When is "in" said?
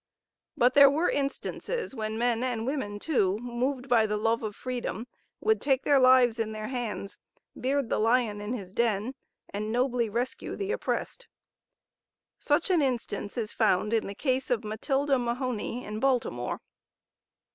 6.39-6.53, 8.41-8.53, 13.93-14.07, 15.85-15.99